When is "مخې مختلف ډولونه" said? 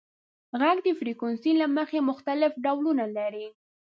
1.77-3.05